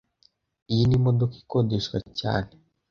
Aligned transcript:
Iyi 0.71 0.83
ni 0.89 0.95
imodoka 0.99 1.35
ikodeshwa 1.43 1.97
cyane 2.19 2.51